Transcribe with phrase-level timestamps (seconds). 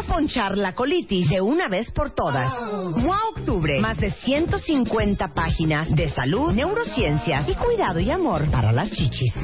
[0.00, 2.50] ¿Cómo ponchar la colitis de una vez por todas?
[2.96, 8.90] MOA Octubre, más de 150 páginas de salud, neurociencias y cuidado y amor para las
[8.90, 9.34] chichis.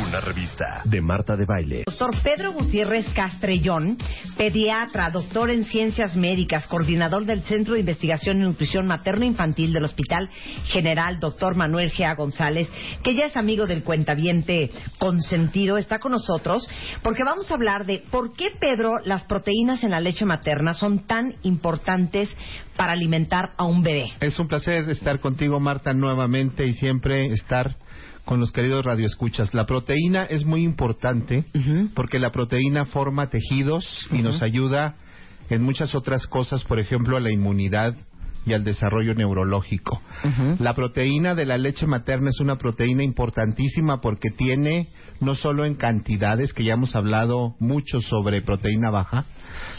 [0.00, 1.84] Una revista de Marta de Baile.
[1.86, 3.96] Doctor Pedro Gutiérrez Castrellón,
[4.36, 10.28] pediatra, doctor en ciencias médicas, coordinador del Centro de Investigación y Nutrición Materno-Infantil del Hospital
[10.66, 12.68] General Doctor Manuel Gea González,
[13.04, 16.68] que ya es amigo del cuentaviente consentido, está con nosotros
[17.02, 21.06] porque vamos a hablar de por qué, Pedro, las proteínas en la leche materna son
[21.06, 22.28] tan importantes
[22.76, 24.10] para alimentar a un bebé.
[24.20, 27.76] Es un placer estar contigo, Marta, nuevamente y siempre estar
[28.24, 29.52] con los queridos radioescuchas.
[29.52, 31.44] La proteína es muy importante
[31.94, 34.96] porque la proteína forma tejidos y nos ayuda
[35.50, 37.94] en muchas otras cosas, por ejemplo, a la inmunidad
[38.44, 40.00] y al desarrollo neurológico.
[40.58, 44.88] La proteína de la leche materna es una proteína importantísima porque tiene
[45.20, 49.24] no solo en cantidades, que ya hemos hablado mucho sobre proteína baja,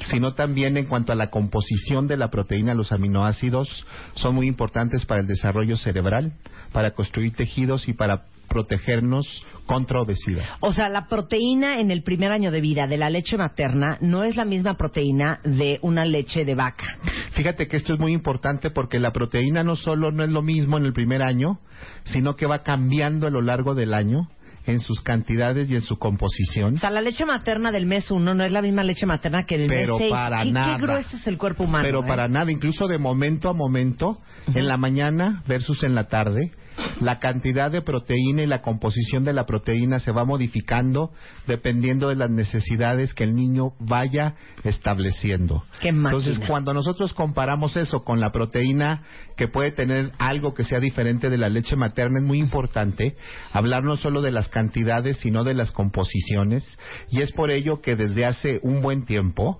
[0.05, 5.05] sino también en cuanto a la composición de la proteína, los aminoácidos son muy importantes
[5.05, 6.33] para el desarrollo cerebral,
[6.71, 10.45] para construir tejidos y para protegernos contra obesidad.
[10.59, 14.23] O sea, la proteína en el primer año de vida de la leche materna no
[14.23, 16.85] es la misma proteína de una leche de vaca.
[17.31, 20.77] Fíjate que esto es muy importante porque la proteína no solo no es lo mismo
[20.77, 21.59] en el primer año,
[22.03, 24.29] sino que va cambiando a lo largo del año
[24.67, 26.75] en sus cantidades y en su composición.
[26.75, 29.57] O sea, la leche materna del mes 1 no es la misma leche materna que
[29.57, 30.11] del Pero mes 6.
[30.11, 30.75] para ¿Qué, nada.
[30.77, 31.85] qué grueso es el cuerpo humano.
[31.85, 32.07] Pero eh?
[32.07, 34.19] para nada, incluso de momento a momento,
[34.53, 36.51] en la mañana versus en la tarde,
[36.99, 41.11] la cantidad de proteína y la composición de la proteína se va modificando
[41.47, 45.63] dependiendo de las necesidades que el niño vaya estableciendo.
[45.79, 45.89] Qué.
[45.89, 49.03] Entonces, cuando nosotros comparamos eso con la proteína
[49.35, 53.15] que puede tener algo que sea diferente de la leche materna, es muy importante
[53.51, 56.65] hablar no solo de las cantidades, sino de las composiciones.
[57.09, 59.59] Y es por ello que desde hace un buen tiempo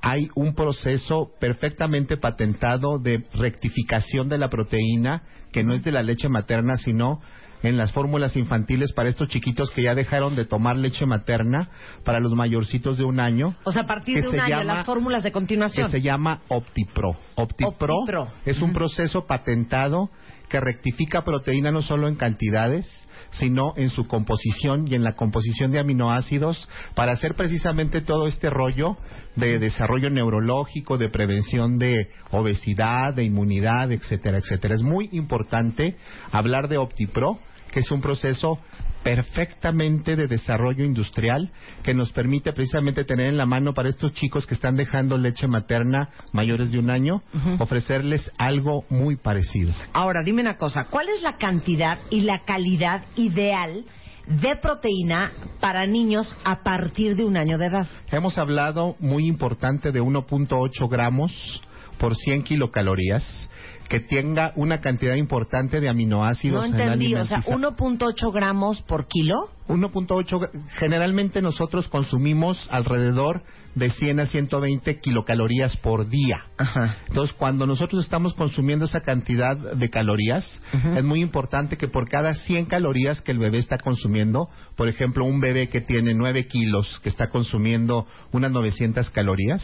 [0.00, 6.02] hay un proceso perfectamente patentado de rectificación de la proteína que no es de la
[6.02, 7.20] leche materna, sino
[7.62, 11.68] en las fórmulas infantiles para estos chiquitos que ya dejaron de tomar leche materna,
[12.04, 13.54] para los mayorcitos de un año.
[13.62, 15.86] O sea, a partir de un año, llama- las fórmulas de continuación.
[15.86, 17.16] que se llama OptiPro.
[17.36, 18.28] OptiPro, OptiPro.
[18.44, 20.10] es un proceso patentado
[20.52, 22.86] que rectifica proteína no solo en cantidades,
[23.30, 28.50] sino en su composición y en la composición de aminoácidos para hacer precisamente todo este
[28.50, 28.98] rollo
[29.34, 34.74] de desarrollo neurológico, de prevención de obesidad, de inmunidad, etcétera, etcétera.
[34.74, 35.96] Es muy importante
[36.30, 37.38] hablar de OptiPro,
[37.72, 38.58] que es un proceso
[39.02, 41.50] perfectamente de desarrollo industrial
[41.82, 45.48] que nos permite precisamente tener en la mano para estos chicos que están dejando leche
[45.48, 47.22] materna mayores de un año,
[47.58, 49.72] ofrecerles algo muy parecido.
[49.92, 53.84] Ahora, dime una cosa, ¿cuál es la cantidad y la calidad ideal
[54.26, 57.86] de proteína para niños a partir de un año de edad?
[58.10, 61.60] Hemos hablado muy importante de 1.8 gramos
[62.02, 63.48] por 100 kilocalorías,
[63.88, 67.98] que tenga una cantidad importante de No aminoácidos en la entendí, o sea, alimentización.
[67.98, 69.50] 1.8 gramos por kilo.
[69.68, 73.42] 1.8, gra- generalmente nosotros consumimos alrededor
[73.74, 76.44] de 100 a 120 kilocalorías por día.
[76.58, 76.96] Ajá.
[77.08, 80.62] Entonces, cuando nosotros estamos consumiendo esa cantidad de calorías,
[80.94, 85.24] es muy importante que por cada 100 calorías que el bebé está consumiendo, por ejemplo,
[85.24, 89.62] un bebé que tiene 9 kilos, que está consumiendo unas 900 calorías,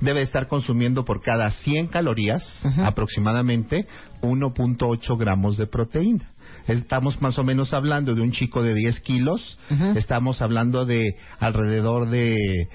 [0.00, 2.42] debe estar consumiendo por cada 100 calorías
[2.82, 3.86] aproximadamente
[4.22, 6.30] 1.8 gramos de proteína.
[6.66, 9.58] Estamos más o menos hablando de un chico de 10 kilos,
[9.94, 12.68] estamos hablando de alrededor de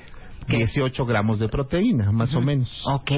[0.48, 2.70] 18 gramos de proteína, más o menos.
[2.94, 3.12] Ok.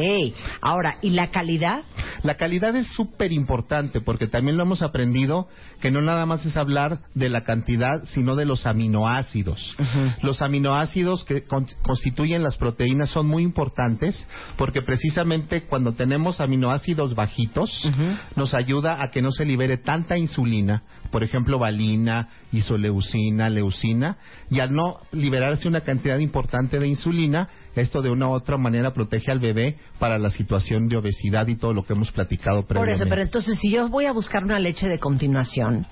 [0.62, 1.84] Ahora, ¿y la calidad?
[2.24, 5.48] La calidad es súper importante porque también lo hemos aprendido
[5.82, 9.76] que no nada más es hablar de la cantidad, sino de los aminoácidos.
[10.22, 14.28] Los aminoácidos que con- constituyen las proteínas son muy importantes
[14.58, 17.90] porque precisamente cuando tenemos aminoácidos bajitos
[18.36, 24.18] nos ayuda a que no se libere tanta insulina, por ejemplo, valina, isoleucina, leucina,
[24.50, 27.17] y al no liberarse una cantidad importante de insulina,
[27.76, 31.56] esto de una u otra manera protege al bebé para la situación de obesidad y
[31.56, 33.04] todo lo que hemos platicado Por previamente.
[33.04, 35.86] eso, pero entonces si yo voy a buscar una leche de continuación,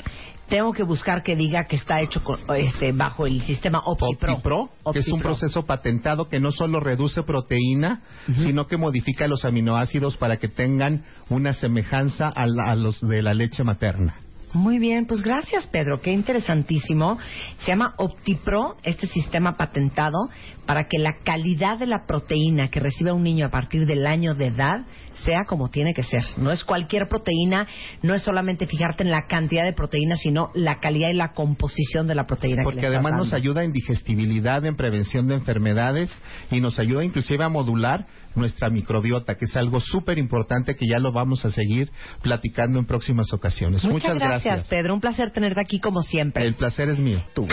[0.48, 4.34] tengo que buscar que diga que está hecho con- este, bajo el sistema OptiPro.
[4.34, 8.02] OptiPro, que es un proceso patentado que no solo reduce proteína,
[8.38, 13.22] sino que modifica los aminoácidos para que tengan una semejanza a, la- a los de
[13.24, 14.16] la leche materna.
[14.56, 17.18] Muy bien, pues gracias Pedro, qué interesantísimo.
[17.60, 20.18] Se llama OptiPro, este sistema patentado
[20.66, 24.34] para que la calidad de la proteína que recibe un niño a partir del año
[24.34, 24.86] de edad
[25.26, 26.24] sea como tiene que ser.
[26.38, 27.68] No es cualquier proteína,
[28.02, 32.08] no es solamente fijarte en la cantidad de proteína, sino la calidad y la composición
[32.08, 32.62] de la proteína.
[32.62, 36.12] que Porque le estás además nos ayuda en digestibilidad, en prevención de enfermedades
[36.50, 38.06] y nos ayuda inclusive a modular
[38.36, 41.90] nuestra microbiota, que es algo súper importante que ya lo vamos a seguir
[42.22, 43.84] platicando en próximas ocasiones.
[43.86, 44.94] Muchas, gracias, Pedro.
[44.94, 46.44] Un placer tenerte aquí como siempre.
[46.44, 47.24] El placer es mío.
[47.34, 47.48] Tú.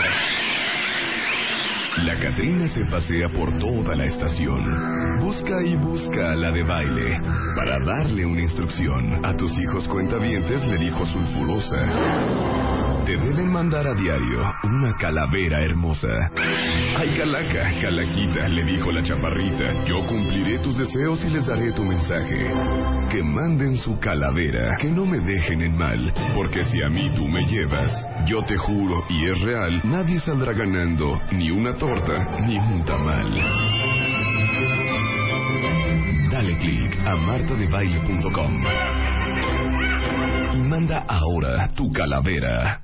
[1.97, 5.19] La Catrina se pasea por toda la estación.
[5.19, 7.17] Busca y busca a la de baile
[7.55, 9.23] para darle una instrucción.
[9.23, 12.92] A tus hijos cuentavientes le dijo sulfurosa.
[13.05, 16.31] Te deben mandar a diario una calavera hermosa.
[16.97, 19.83] Ay, calaca, calaquita, le dijo la chaparrita.
[19.83, 22.49] Yo cumpliré tus deseos y les daré tu mensaje.
[23.11, 27.27] Que manden su calavera, que no me dejen en mal, porque si a mí tú
[27.27, 27.91] me llevas,
[28.25, 33.35] yo te juro, y es real, nadie saldrá ganando ni una torta ni un tamal.
[36.31, 38.63] Dale click a martadebaile.com
[40.53, 42.83] y manda ahora tu calavera.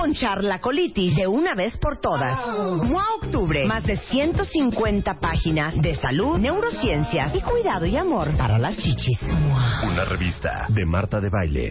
[0.00, 2.48] ponchar la colitis de una vez por todas?
[2.48, 3.66] MOA Octubre.
[3.66, 9.20] Más de 150 páginas de salud, neurociencias y cuidado y amor para las chichis.
[9.22, 11.68] Una revista de Marta de Baile.